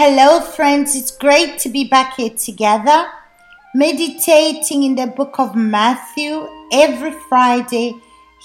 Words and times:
Hello, 0.00 0.38
friends. 0.38 0.94
It's 0.94 1.10
great 1.10 1.58
to 1.58 1.68
be 1.68 1.82
back 1.82 2.18
here 2.18 2.30
together, 2.30 3.08
meditating 3.74 4.84
in 4.84 4.94
the 4.94 5.08
book 5.08 5.40
of 5.40 5.56
Matthew 5.56 6.46
every 6.72 7.10
Friday 7.28 7.96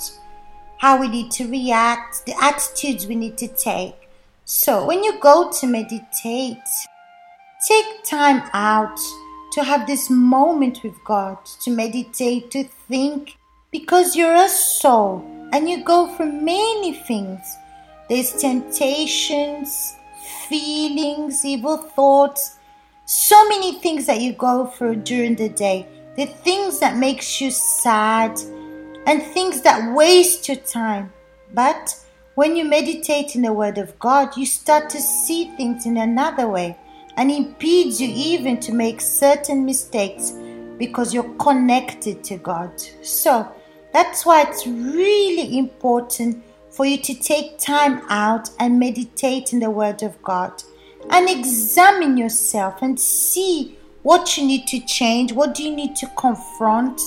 how 0.79 0.99
we 0.99 1.09
need 1.09 1.31
to 1.33 1.49
react, 1.49 2.27
the 2.27 2.35
attitudes 2.43 3.07
we 3.07 3.15
need 3.15 3.39
to 3.39 3.49
take. 3.49 3.95
So 4.45 4.85
when 4.85 5.05
you 5.05 5.21
go 5.21 5.53
to 5.61 5.67
meditate, 5.67 6.57
take 7.69 8.03
time 8.05 8.51
out 8.55 8.99
to 9.53 9.63
have 9.63 9.87
this 9.87 10.11
moment 10.11 10.83
with 10.83 10.97
God, 11.05 11.39
to 11.63 11.71
meditate, 11.71 12.51
to 12.53 12.65
think, 12.65 13.37
because 13.71 14.17
you're 14.17 14.35
a 14.35 14.49
soul 14.49 15.42
and 15.53 15.69
you 15.69 15.85
go 15.85 16.09
through 16.09 16.33
many 16.33 16.95
things. 16.95 17.57
There's 18.09 18.33
temptations, 18.33 19.97
feelings, 20.49 21.45
evil 21.45 21.77
thoughts, 21.77 22.59
so 23.05 23.47
many 23.49 23.79
things 23.81 24.07
that 24.07 24.21
you 24.21 24.33
go 24.33 24.67
through 24.67 24.97
during 24.97 25.37
the 25.37 25.49
day. 25.49 25.87
The 26.17 26.27
things 26.27 26.79
that 26.81 26.97
makes 26.97 27.41
you 27.41 27.51
sad 27.51 28.39
and 29.07 29.23
things 29.23 29.63
that 29.63 29.95
waste 29.95 30.49
your 30.49 30.59
time. 30.59 31.13
But 31.55 31.95
when 32.35 32.57
you 32.57 32.65
meditate 32.65 33.35
in 33.35 33.43
the 33.43 33.53
word 33.53 33.79
of 33.79 33.99
God, 33.99 34.37
you 34.37 34.47
start 34.47 34.89
to 34.91 35.01
see 35.01 35.55
things 35.57 35.85
in 35.87 35.99
another 35.99 36.49
way 36.49 36.79
and 37.17 37.31
impedes 37.31 38.01
you 38.01 38.09
even 38.09 38.59
to 38.61 38.73
make 38.73 39.01
certain 39.01 39.67
mistakes 39.67 40.33
because 40.79 41.13
you're 41.13 41.35
connected 41.35 42.25
to 42.25 42.39
God. 42.39 42.73
So, 43.03 43.53
that's 43.93 44.25
why 44.25 44.43
it's 44.43 44.67
really 44.67 45.59
important 45.59 46.43
for 46.71 46.87
you 46.87 46.97
to 46.99 47.15
take 47.15 47.59
time 47.59 48.03
out 48.09 48.49
and 48.59 48.79
meditate 48.79 49.53
in 49.53 49.61
the 49.61 49.71
Word 49.71 50.03
of 50.03 50.21
God 50.23 50.63
and 51.11 51.29
examine 51.29 52.17
yourself 52.17 52.81
and 52.81 52.99
see 52.99 53.77
what 54.03 54.37
you 54.37 54.47
need 54.47 54.67
to 54.69 54.81
change, 54.81 55.33
what 55.33 55.55
do 55.55 55.63
you 55.63 55.75
need 55.75 55.95
to 55.97 56.11
confront. 56.17 57.01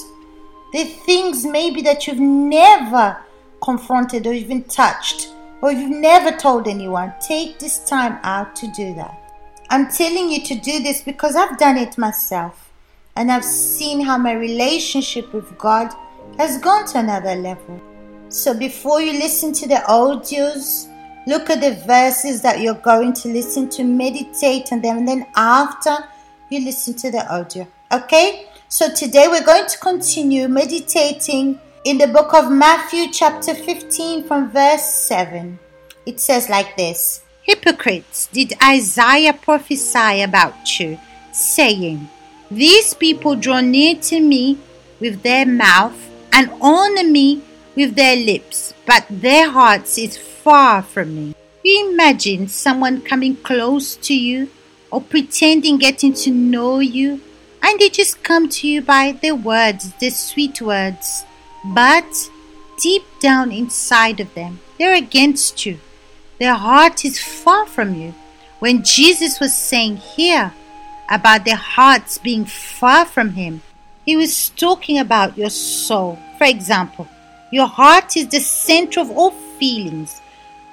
The 0.74 0.84
things 0.84 1.46
maybe 1.46 1.82
that 1.82 2.06
you've 2.06 2.20
never 2.20 3.18
confronted 3.64 4.28
or 4.28 4.34
even 4.34 4.64
touched 4.66 5.34
or 5.62 5.72
you've 5.72 5.90
never 5.90 6.32
told 6.32 6.68
anyone. 6.68 7.14
Take 7.20 7.60
this 7.60 7.80
time 7.86 8.20
out 8.24 8.56
to 8.58 8.68
do 8.68 8.94
that. 8.96 9.22
I'm 9.70 9.90
telling 9.90 10.30
you 10.30 10.44
to 10.44 10.56
do 10.56 10.84
this 10.84 11.02
because 11.02 11.36
I've 11.36 11.58
done 11.58 11.78
it 11.78 11.98
myself 11.98 12.72
and 13.16 13.32
I've 13.32 13.46
seen 13.46 14.02
how 14.02 14.18
my 14.18 14.34
relationship 14.34 15.34
with 15.34 15.58
God 15.58 15.92
has 16.38 16.58
gone 16.60 16.86
to 16.88 17.00
another 17.00 17.36
level. 17.36 17.82
So 18.30 18.58
before 18.58 19.02
you 19.02 19.14
listen 19.14 19.54
to 19.54 19.68
the 19.68 19.82
audios, 19.88 20.92
look 21.28 21.50
at 21.50 21.62
the 21.62 21.76
verses 21.86 22.42
that 22.42 22.60
you're 22.60 22.74
going 22.76 23.14
to 23.14 23.30
listen 23.30 23.70
to, 23.70 23.84
meditate 23.84 24.72
on 24.72 24.82
them, 24.82 24.98
and 24.98 25.08
then 25.08 25.28
after 25.36 25.96
you 26.50 26.66
listen 26.66 26.94
to 26.96 27.12
the 27.12 27.26
audio. 27.34 27.68
Okay? 27.92 28.48
So 28.68 28.94
today 28.94 29.28
we're 29.28 29.46
going 29.46 29.68
to 29.68 29.78
continue 29.78 30.48
meditating 30.48 31.60
in 31.86 31.98
the 31.98 32.08
book 32.08 32.34
of 32.34 32.52
Matthew, 32.52 33.12
chapter 33.12 33.54
15, 33.54 34.24
from 34.24 34.52
verse 34.52 34.84
7. 34.84 35.60
It 36.06 36.20
says 36.20 36.50
like 36.50 36.76
this 36.76 37.22
Hypocrites, 37.44 38.28
did 38.34 38.54
Isaiah 38.62 39.34
prophesy 39.34 40.22
about 40.22 40.80
you, 40.80 41.00
saying, 41.32 42.10
These 42.50 42.96
people 42.96 43.36
draw 43.36 43.62
near 43.62 43.96
to 43.96 44.20
me 44.20 44.58
with 45.00 45.22
their 45.22 45.46
mouth 45.46 45.96
and 46.36 46.52
honor 46.60 47.10
me 47.10 47.42
with 47.78 47.96
their 47.96 48.18
lips, 48.18 48.74
but 48.86 49.06
their 49.10 49.50
hearts 49.50 49.98
is 49.98 50.18
far 50.18 50.82
from 50.82 51.16
me. 51.16 51.36
You 51.64 51.92
imagine 51.92 52.50
someone 52.50 53.02
coming 53.02 53.38
close 53.38 53.96
to 54.08 54.14
you 54.14 54.50
or 54.92 55.00
pretending 55.00 55.78
getting 55.78 56.14
to 56.14 56.32
know 56.32 56.80
you, 56.80 57.22
and 57.64 57.80
they 57.80 57.88
just 57.88 58.22
come 58.22 58.50
to 58.50 58.68
you 58.68 58.82
by 58.82 59.14
their 59.14 59.34
words, 59.34 59.94
their 60.02 60.12
sweet 60.12 60.62
words, 60.62 61.24
but 61.74 62.30
deep 62.82 63.04
down 63.22 63.54
inside 63.54 64.20
of 64.20 64.34
them, 64.34 64.60
they're 64.78 64.94
against 64.94 65.66
you. 65.66 65.80
Their 66.38 66.56
heart 66.56 67.06
is 67.06 67.18
far 67.18 67.66
from 67.66 67.96
you. 67.96 68.14
When 68.60 68.84
Jesus 68.84 69.40
was 69.40 69.56
saying 69.56 69.98
here 69.98 70.54
about 71.10 71.46
their 71.46 71.56
hearts 71.56 72.18
being 72.18 72.44
far 72.44 73.06
from 73.06 73.32
Him, 73.32 73.62
He 74.06 74.18
was 74.18 74.50
talking 74.50 75.00
about 75.00 75.38
your 75.38 75.50
soul 75.50 76.20
for 76.38 76.46
example, 76.46 77.08
your 77.52 77.68
heart 77.68 78.18
is 78.18 78.28
the 78.28 78.40
center 78.40 79.00
of 79.00 79.12
all 79.12 79.32
feelings, 79.60 80.22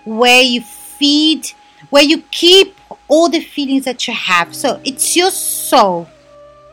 where 0.05 0.43
you 0.43 0.61
feed, 0.63 1.51
where 1.91 2.03
you 2.03 2.23
keep 2.31 2.77
all 3.09 3.29
the 3.29 3.41
feelings 3.41 3.85
that 3.85 4.07
you 4.09 4.15
have. 4.15 4.55
So 4.55 4.81
it's 4.85 5.17
your 5.17 5.31
soul. 5.31 6.09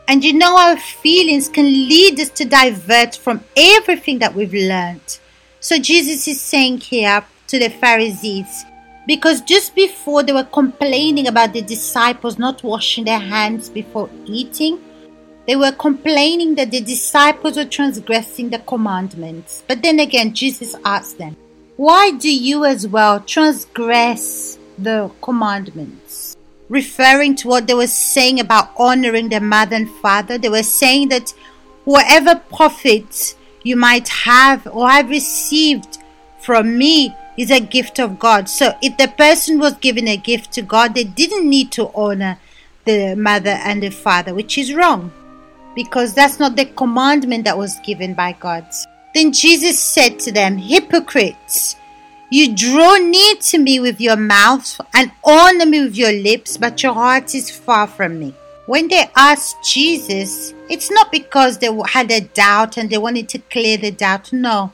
And 0.08 0.24
you 0.24 0.32
know, 0.32 0.56
our 0.58 0.76
feelings 0.76 1.48
can 1.48 1.66
lead 1.66 2.18
us 2.18 2.30
to 2.30 2.44
divert 2.44 3.14
from 3.16 3.44
everything 3.56 4.18
that 4.18 4.34
we've 4.34 4.52
learned. 4.52 5.18
So 5.60 5.78
Jesus 5.78 6.26
is 6.26 6.40
saying 6.40 6.78
here 6.78 7.24
to 7.46 7.58
the 7.58 7.68
Pharisees, 7.68 8.64
because 9.06 9.40
just 9.42 9.74
before 9.74 10.22
they 10.22 10.32
were 10.32 10.44
complaining 10.44 11.28
about 11.28 11.52
the 11.52 11.62
disciples 11.62 12.38
not 12.38 12.62
washing 12.62 13.04
their 13.04 13.18
hands 13.18 13.68
before 13.68 14.10
eating, 14.26 14.80
they 15.50 15.56
were 15.56 15.72
complaining 15.72 16.54
that 16.54 16.70
the 16.70 16.80
disciples 16.80 17.56
were 17.56 17.64
transgressing 17.64 18.50
the 18.50 18.60
commandments. 18.60 19.64
But 19.66 19.82
then 19.82 19.98
again, 19.98 20.32
Jesus 20.32 20.76
asked 20.84 21.18
them, 21.18 21.36
Why 21.76 22.12
do 22.12 22.32
you 22.32 22.64
as 22.64 22.86
well 22.86 23.18
transgress 23.18 24.60
the 24.78 25.10
commandments? 25.20 26.36
Referring 26.68 27.34
to 27.34 27.48
what 27.48 27.66
they 27.66 27.74
were 27.74 27.88
saying 27.88 28.38
about 28.38 28.70
honoring 28.78 29.28
their 29.28 29.40
mother 29.40 29.74
and 29.74 29.90
father, 29.90 30.38
they 30.38 30.48
were 30.48 30.62
saying 30.62 31.08
that 31.08 31.34
whatever 31.84 32.36
profit 32.36 33.34
you 33.64 33.74
might 33.74 34.08
have 34.08 34.68
or 34.68 34.88
have 34.88 35.10
received 35.10 35.98
from 36.38 36.78
me 36.78 37.12
is 37.36 37.50
a 37.50 37.58
gift 37.58 37.98
of 37.98 38.20
God. 38.20 38.48
So 38.48 38.76
if 38.82 38.96
the 38.98 39.08
person 39.08 39.58
was 39.58 39.74
giving 39.78 40.06
a 40.06 40.16
gift 40.16 40.52
to 40.52 40.62
God, 40.62 40.94
they 40.94 41.02
didn't 41.02 41.50
need 41.50 41.72
to 41.72 41.90
honor 41.92 42.38
the 42.84 43.16
mother 43.16 43.58
and 43.64 43.82
the 43.82 43.90
father, 43.90 44.32
which 44.32 44.56
is 44.56 44.72
wrong 44.72 45.10
because 45.74 46.14
that's 46.14 46.38
not 46.38 46.56
the 46.56 46.66
commandment 46.66 47.44
that 47.44 47.58
was 47.58 47.78
given 47.80 48.14
by 48.14 48.32
God. 48.32 48.66
Then 49.14 49.32
Jesus 49.32 49.82
said 49.82 50.18
to 50.20 50.32
them, 50.32 50.56
Hypocrites, 50.56 51.76
you 52.30 52.54
draw 52.54 52.96
near 52.96 53.34
to 53.36 53.58
me 53.58 53.80
with 53.80 54.00
your 54.00 54.16
mouth 54.16 54.80
and 54.94 55.10
honor 55.24 55.66
me 55.66 55.82
with 55.82 55.96
your 55.96 56.12
lips, 56.12 56.56
but 56.56 56.82
your 56.82 56.94
heart 56.94 57.34
is 57.34 57.50
far 57.50 57.88
from 57.88 58.20
me. 58.20 58.34
When 58.66 58.86
they 58.86 59.10
asked 59.16 59.56
Jesus, 59.64 60.54
it's 60.68 60.92
not 60.92 61.10
because 61.10 61.58
they 61.58 61.76
had 61.88 62.10
a 62.12 62.20
doubt 62.20 62.76
and 62.76 62.88
they 62.88 62.98
wanted 62.98 63.28
to 63.30 63.38
clear 63.38 63.76
the 63.76 63.90
doubt, 63.90 64.32
no. 64.32 64.72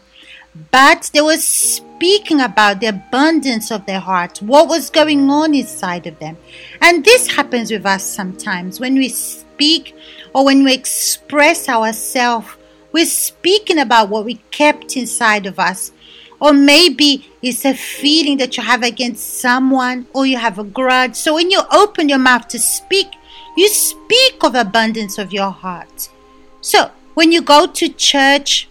But 0.71 1.11
they 1.15 1.23
were 1.23 1.39
speaking 1.39 2.43
about 2.43 2.81
the 2.81 2.89
abundance 2.89 3.71
of 3.71 3.87
their 3.87 4.01
heart, 4.01 4.43
what 4.43 4.69
was 4.69 4.91
going 4.91 5.31
on 5.31 5.55
inside 5.55 6.07
of 6.07 6.19
them. 6.19 6.37
And 6.83 7.03
this 7.05 7.27
happens 7.27 7.71
with 7.71 7.87
us 7.87 8.05
sometimes 8.05 8.81
when 8.81 8.97
we 8.97 9.09
speak 9.09 9.95
or 10.35 10.45
when 10.45 10.65
we 10.65 10.75
express 10.75 11.69
ourselves, 11.69 12.49
we're 12.93 13.07
speaking 13.07 13.79
about 13.79 14.09
what 14.09 14.25
we 14.25 14.35
kept 14.51 14.97
inside 14.97 15.47
of 15.47 15.59
us. 15.59 15.93
Or 16.41 16.53
maybe 16.53 17.29
it's 17.43 17.65
a 17.65 17.75
feeling 17.75 18.39
that 18.39 18.57
you 18.57 18.63
have 18.63 18.83
against 18.83 19.41
someone 19.41 20.07
or 20.13 20.27
you 20.27 20.37
have 20.37 20.59
a 20.59 20.65
grudge. 20.65 21.17
So 21.17 21.35
when 21.35 21.51
you 21.51 21.61
open 21.73 22.09
your 22.09 22.19
mouth 22.19 22.49
to 22.49 22.59
speak, 22.59 23.07
you 23.57 23.69
speak 23.69 24.43
of 24.43 24.55
abundance 24.55 25.19
of 25.19 25.33
your 25.33 25.51
heart. 25.51 26.11
So 26.61 26.91
when 27.15 27.33
you 27.33 27.41
go 27.41 27.67
to 27.67 27.89
church, 27.89 28.69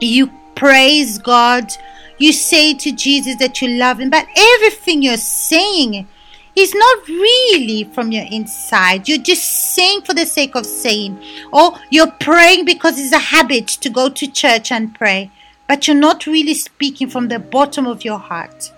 you 0.00 0.30
praise 0.54 1.18
God, 1.18 1.70
you 2.18 2.32
say 2.32 2.74
to 2.74 2.92
Jesus 2.92 3.36
that 3.36 3.60
you 3.60 3.68
love 3.68 3.98
Him, 3.98 4.10
but 4.10 4.26
everything 4.36 5.02
you're 5.02 5.16
saying 5.16 6.06
is 6.56 6.74
not 6.74 7.08
really 7.08 7.84
from 7.92 8.12
your 8.12 8.26
inside. 8.30 9.08
You're 9.08 9.18
just 9.18 9.74
saying 9.74 10.02
for 10.02 10.14
the 10.14 10.26
sake 10.26 10.54
of 10.54 10.66
saying, 10.66 11.18
or 11.52 11.74
you're 11.90 12.10
praying 12.10 12.64
because 12.64 12.98
it's 12.98 13.12
a 13.12 13.18
habit 13.18 13.68
to 13.68 13.90
go 13.90 14.08
to 14.08 14.30
church 14.30 14.70
and 14.70 14.94
pray, 14.94 15.30
but 15.68 15.86
you're 15.86 15.96
not 15.96 16.26
really 16.26 16.54
speaking 16.54 17.08
from 17.08 17.28
the 17.28 17.38
bottom 17.38 17.86
of 17.86 18.04
your 18.04 18.18
heart. 18.18 18.70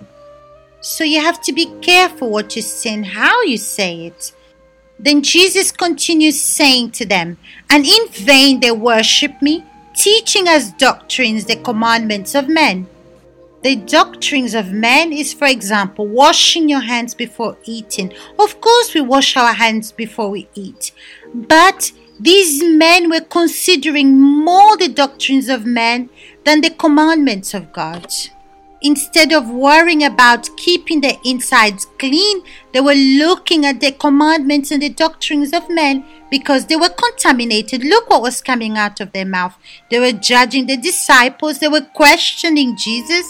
So 0.80 1.04
you 1.04 1.20
have 1.20 1.42
to 1.42 1.52
be 1.52 1.66
careful 1.80 2.30
what 2.30 2.56
you 2.56 2.62
say 2.62 2.94
and 2.94 3.06
how 3.06 3.42
you 3.42 3.58
say 3.58 4.06
it. 4.06 4.32
Then 4.98 5.22
Jesus 5.22 5.70
continues 5.72 6.40
saying 6.40 6.92
to 6.92 7.04
them, 7.04 7.36
And 7.68 7.84
in 7.84 8.08
vain 8.08 8.60
they 8.60 8.70
worship 8.70 9.42
me, 9.42 9.64
teaching 9.94 10.48
as 10.48 10.72
doctrines 10.72 11.44
the 11.44 11.56
commandments 11.56 12.34
of 12.34 12.48
men. 12.48 12.86
The 13.66 13.74
doctrines 13.74 14.54
of 14.54 14.70
men 14.70 15.12
is, 15.12 15.32
for 15.34 15.48
example, 15.48 16.06
washing 16.06 16.68
your 16.68 16.82
hands 16.82 17.14
before 17.14 17.58
eating. 17.64 18.12
Of 18.38 18.60
course, 18.60 18.94
we 18.94 19.00
wash 19.00 19.36
our 19.36 19.54
hands 19.54 19.90
before 19.90 20.30
we 20.30 20.48
eat. 20.54 20.92
But 21.34 21.90
these 22.20 22.62
men 22.62 23.10
were 23.10 23.22
considering 23.22 24.20
more 24.20 24.76
the 24.76 24.86
doctrines 24.86 25.48
of 25.48 25.66
men 25.66 26.10
than 26.44 26.60
the 26.60 26.70
commandments 26.70 27.54
of 27.54 27.72
God. 27.72 28.06
Instead 28.82 29.32
of 29.32 29.50
worrying 29.50 30.04
about 30.04 30.56
keeping 30.56 31.00
their 31.00 31.18
insides 31.24 31.88
clean, 31.98 32.42
they 32.72 32.80
were 32.80 32.94
looking 32.94 33.66
at 33.66 33.80
the 33.80 33.90
commandments 33.90 34.70
and 34.70 34.80
the 34.80 34.90
doctrines 34.90 35.52
of 35.52 35.68
men 35.68 36.04
because 36.30 36.66
they 36.66 36.76
were 36.76 36.88
contaminated. 36.90 37.82
Look 37.82 38.10
what 38.10 38.22
was 38.22 38.40
coming 38.40 38.78
out 38.78 39.00
of 39.00 39.10
their 39.10 39.26
mouth. 39.26 39.58
They 39.90 39.98
were 39.98 40.12
judging 40.12 40.66
the 40.66 40.76
disciples, 40.76 41.58
they 41.58 41.66
were 41.66 41.88
questioning 41.96 42.76
Jesus. 42.76 43.26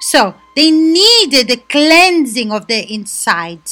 So 0.00 0.34
they 0.54 0.70
needed 0.70 1.48
the 1.48 1.56
cleansing 1.56 2.52
of 2.52 2.66
their 2.66 2.84
inside. 2.88 3.62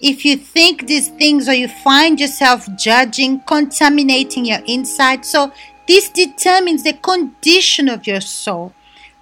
If 0.00 0.24
you 0.24 0.36
think 0.36 0.86
these 0.86 1.08
things 1.08 1.48
or 1.48 1.54
you 1.54 1.68
find 1.68 2.18
yourself 2.18 2.68
judging, 2.76 3.40
contaminating 3.46 4.44
your 4.44 4.60
inside, 4.66 5.24
so 5.24 5.52
this 5.86 6.08
determines 6.08 6.82
the 6.82 6.94
condition 6.94 7.88
of 7.88 8.06
your 8.06 8.20
soul 8.20 8.74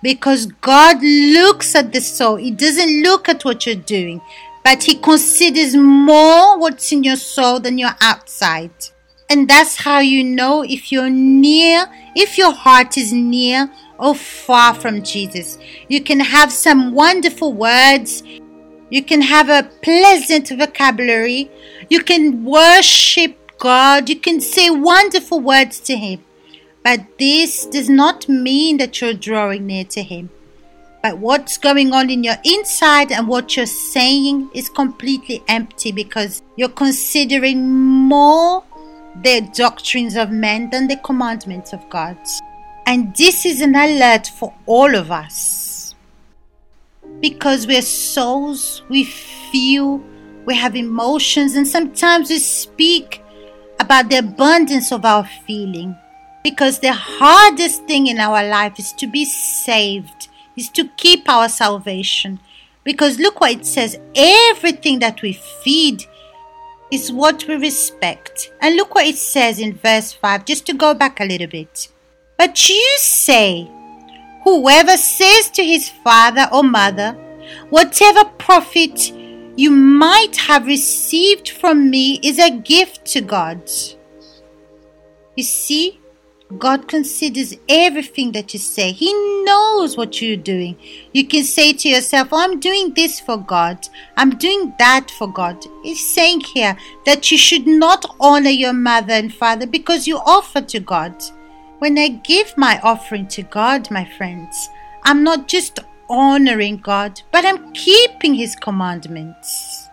because 0.03 0.47
God 0.47 1.03
looks 1.03 1.75
at 1.75 1.93
the 1.93 2.01
soul. 2.01 2.37
He 2.37 2.51
doesn't 2.51 3.03
look 3.03 3.29
at 3.29 3.45
what 3.45 3.67
you're 3.67 3.75
doing, 3.75 4.21
but 4.65 4.85
He 4.85 4.95
considers 4.95 5.77
more 5.77 6.59
what's 6.59 6.93
in 6.93 7.05
your 7.05 7.17
soul 7.17 7.61
than 7.61 7.79
your 7.79 7.95
outside. 8.01 8.71
And 9.29 9.49
that's 9.49 9.77
how 9.77 10.01
you 10.01 10.25
know 10.25 10.63
if 10.63 10.91
you're 10.91 11.11
near, 11.11 11.87
if 12.17 12.37
your 12.37 12.53
heart 12.53 12.97
is 12.97 13.13
near 13.13 13.71
or 14.01 14.15
far 14.15 14.75
from 14.75 15.03
Jesus. 15.03 15.59
You 15.89 16.03
can 16.03 16.21
have 16.21 16.51
some 16.51 16.95
wonderful 16.95 17.53
words. 17.53 18.23
You 18.89 19.05
can 19.05 19.23
have 19.23 19.49
a 19.49 19.71
pleasant 19.83 20.49
vocabulary. 20.49 21.51
You 21.91 22.03
can 22.03 22.45
worship 22.45 23.37
God. 23.59 24.09
You 24.09 24.17
can 24.17 24.41
say 24.41 24.71
wonderful 24.71 25.41
words 25.41 25.79
to 25.81 25.97
Him. 25.97 26.25
But 26.83 27.19
this 27.19 27.67
does 27.67 27.91
not 27.91 28.29
mean 28.29 28.79
that 28.79 29.01
you're 29.01 29.15
drawing 29.15 29.67
near 29.67 29.85
to 29.85 30.03
Him. 30.03 30.31
But 31.03 31.19
what's 31.19 31.57
going 31.57 31.93
on 31.93 32.11
in 32.11 32.25
your 32.25 32.37
inside 32.45 33.13
and 33.13 33.29
what 33.29 33.57
you're 33.57 33.67
saying 33.67 34.51
is 34.55 34.69
completely 34.69 35.43
empty 35.49 35.93
because 35.93 36.43
you're 36.57 36.69
considering 36.69 37.71
more 37.71 38.65
the 39.23 39.49
doctrines 39.55 40.15
of 40.17 40.31
men 40.31 40.71
than 40.71 40.89
the 40.89 40.97
commandments 40.97 41.73
of 41.73 41.89
God. 41.91 42.19
And 42.87 43.15
this 43.17 43.47
is 43.47 43.61
an 43.61 43.75
alert 43.75 44.27
for 44.27 44.55
all 44.67 44.95
of 44.95 45.11
us. 45.11 45.95
Because 47.21 47.67
we're 47.67 47.83
souls, 47.83 48.83
we 48.89 49.05
feel, 49.05 50.03
we 50.47 50.57
have 50.57 50.75
emotions, 50.75 51.55
and 51.55 51.67
sometimes 51.67 52.31
we 52.31 52.39
speak 52.39 53.23
about 53.79 54.09
the 54.09 54.19
abundance 54.19 54.93
of 54.93 55.05
our 55.05 55.25
feeling. 55.47 55.97
Because 56.43 56.79
the 56.79 56.93
hardest 56.93 57.85
thing 57.85 58.07
in 58.07 58.19
our 58.19 58.47
life 58.49 58.79
is 58.79 58.93
to 58.95 59.07
be 59.07 59.25
saved, 59.25 60.29
is 60.57 60.69
to 60.71 60.89
keep 60.97 61.29
our 61.29 61.49
salvation. 61.49 62.41
Because 62.83 63.19
look 63.19 63.41
what 63.41 63.53
it 63.53 63.67
says 63.67 63.99
everything 64.15 65.01
that 65.01 65.21
we 65.21 65.35
feed 65.35 66.05
is 66.91 67.13
what 67.13 67.47
we 67.47 67.55
respect. 67.57 68.51
And 68.61 68.77
look 68.77 68.95
what 68.95 69.07
it 69.07 69.17
says 69.17 69.61
in 69.61 69.75
verse 69.75 70.13
5, 70.13 70.45
just 70.45 70.67
to 70.67 70.73
go 70.73 70.95
back 70.95 71.21
a 71.21 71.25
little 71.25 71.47
bit. 71.47 71.89
But 72.41 72.71
you 72.71 72.97
say, 72.97 73.71
Whoever 74.45 74.97
says 74.97 75.51
to 75.51 75.63
his 75.63 75.91
father 75.91 76.49
or 76.51 76.63
mother, 76.63 77.13
Whatever 77.69 78.25
profit 78.39 79.13
you 79.57 79.71
might 79.71 80.37
have 80.37 80.65
received 80.65 81.51
from 81.51 81.91
me 81.91 82.19
is 82.23 82.39
a 82.39 82.49
gift 82.49 83.05
to 83.13 83.21
God. 83.21 83.71
You 85.37 85.45
see, 85.45 86.01
God 86.57 86.89
considers 86.89 87.55
everything 87.69 88.33
that 88.33 88.55
you 88.55 88.59
say. 88.59 88.93
He 88.93 89.13
knows 89.45 89.99
what 89.99 90.23
you're 90.23 90.37
doing. 90.37 90.79
You 91.13 91.27
can 91.27 91.45
say 91.45 91.75
to 91.75 91.91
yourself, 91.91 92.29
oh, 92.33 92.39
I'm 92.39 92.59
doing 92.59 92.95
this 92.95 93.21
for 93.21 93.37
God. 93.37 93.87
I'm 94.17 94.31
doing 94.39 94.73
that 94.79 95.11
for 95.11 95.31
God. 95.31 95.63
He's 95.83 96.09
saying 96.15 96.41
here 96.41 96.79
that 97.05 97.31
you 97.31 97.37
should 97.37 97.67
not 97.67 98.07
honor 98.19 98.49
your 98.49 98.73
mother 98.73 99.13
and 99.13 99.35
father 99.35 99.67
because 99.67 100.09
you 100.09 100.17
offer 100.25 100.63
to 100.63 100.81
God. 100.81 101.23
When 101.81 101.97
I 101.97 102.09
give 102.09 102.59
my 102.59 102.79
offering 102.83 103.27
to 103.29 103.43
God, 103.43 103.91
my 103.91 104.05
friends, 104.05 104.69
I'm 105.05 105.25
not 105.25 105.49
just 105.49 105.79
honoring 106.11 106.77
God, 106.77 107.23
but 107.33 107.47
I'm 107.47 107.73
keeping 107.73 108.35
His 108.35 108.55
commandments. 108.55 109.89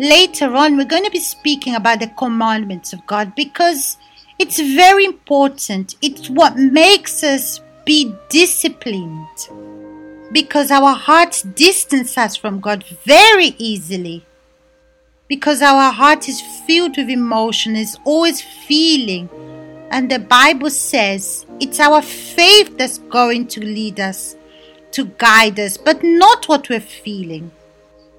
Later 0.00 0.52
on, 0.56 0.76
we're 0.76 0.86
going 0.86 1.04
to 1.04 1.10
be 1.12 1.20
speaking 1.20 1.76
about 1.76 2.00
the 2.00 2.08
commandments 2.08 2.92
of 2.92 3.06
God 3.06 3.32
because 3.36 3.96
it's 4.40 4.58
very 4.58 5.04
important. 5.04 5.94
It's 6.02 6.28
what 6.28 6.56
makes 6.56 7.22
us 7.22 7.60
be 7.84 8.12
disciplined 8.28 9.38
because 10.32 10.72
our 10.72 10.96
hearts 10.96 11.42
distance 11.42 12.18
us 12.18 12.34
from 12.34 12.58
God 12.58 12.82
very 13.04 13.54
easily. 13.56 14.26
Because 15.28 15.62
our 15.62 15.92
heart 15.92 16.28
is 16.28 16.40
filled 16.66 16.96
with 16.96 17.08
emotion, 17.08 17.76
is 17.76 17.96
always 18.04 18.42
feeling. 18.42 19.28
And 19.90 20.10
the 20.10 20.18
Bible 20.18 20.70
says 20.70 21.46
it's 21.60 21.80
our 21.80 22.02
faith 22.02 22.76
that's 22.76 22.98
going 22.98 23.46
to 23.48 23.60
lead 23.60 24.00
us, 24.00 24.36
to 24.92 25.06
guide 25.06 25.58
us, 25.58 25.76
but 25.76 26.02
not 26.02 26.48
what 26.48 26.68
we're 26.68 26.80
feeling. 26.80 27.50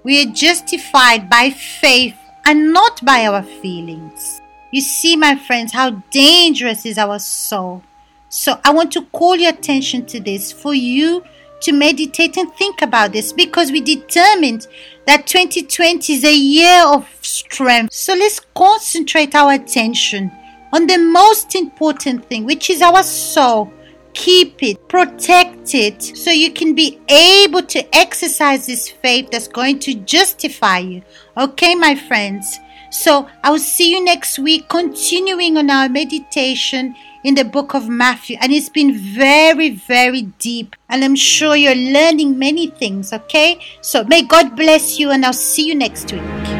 We 0.03 0.23
are 0.23 0.31
justified 0.31 1.29
by 1.29 1.51
faith 1.51 2.15
and 2.45 2.73
not 2.73 3.03
by 3.05 3.27
our 3.27 3.43
feelings. 3.43 4.41
You 4.71 4.81
see, 4.81 5.15
my 5.15 5.35
friends, 5.35 5.73
how 5.73 5.91
dangerous 6.11 6.85
is 6.85 6.97
our 6.97 7.19
soul. 7.19 7.83
So 8.29 8.59
I 8.63 8.71
want 8.71 8.91
to 8.93 9.05
call 9.05 9.35
your 9.35 9.51
attention 9.51 10.05
to 10.07 10.19
this 10.19 10.51
for 10.51 10.73
you 10.73 11.23
to 11.61 11.71
meditate 11.71 12.37
and 12.37 12.51
think 12.53 12.81
about 12.81 13.11
this 13.11 13.33
because 13.33 13.71
we 13.71 13.81
determined 13.81 14.67
that 15.05 15.27
2020 15.27 16.13
is 16.13 16.23
a 16.23 16.35
year 16.35 16.83
of 16.85 17.07
strength. 17.21 17.93
So 17.93 18.13
let's 18.13 18.39
concentrate 18.55 19.35
our 19.35 19.53
attention 19.53 20.31
on 20.73 20.87
the 20.87 20.97
most 20.97 21.55
important 21.55 22.25
thing, 22.25 22.45
which 22.45 22.69
is 22.69 22.81
our 22.81 23.03
soul. 23.03 23.71
Keep 24.13 24.63
it, 24.63 24.87
protect 24.87 25.75
it, 25.75 26.01
so 26.01 26.31
you 26.31 26.51
can 26.51 26.73
be 26.73 26.99
able 27.07 27.61
to 27.61 27.95
exercise 27.95 28.65
this 28.65 28.89
faith 28.89 29.29
that's 29.31 29.47
going 29.47 29.79
to 29.79 29.93
justify 29.93 30.79
you. 30.79 31.03
Okay, 31.37 31.75
my 31.75 31.95
friends? 31.95 32.59
So 32.91 33.29
I 33.43 33.51
will 33.51 33.59
see 33.59 33.91
you 33.91 34.03
next 34.03 34.39
week, 34.39 34.67
continuing 34.67 35.57
on 35.57 35.69
our 35.69 35.87
meditation 35.87 36.95
in 37.23 37.35
the 37.35 37.45
book 37.45 37.75
of 37.75 37.87
Matthew. 37.87 38.37
And 38.41 38.51
it's 38.51 38.69
been 38.69 38.97
very, 38.97 39.69
very 39.69 40.23
deep. 40.39 40.75
And 40.89 41.03
I'm 41.03 41.15
sure 41.15 41.55
you're 41.55 41.75
learning 41.75 42.39
many 42.39 42.67
things, 42.67 43.13
okay? 43.13 43.59
So 43.81 44.03
may 44.05 44.23
God 44.23 44.55
bless 44.55 44.97
you, 44.99 45.11
and 45.11 45.23
I'll 45.23 45.33
see 45.33 45.67
you 45.67 45.75
next 45.75 46.11
week. 46.11 46.58